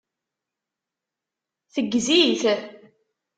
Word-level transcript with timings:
Teggez-it. 1.73 2.41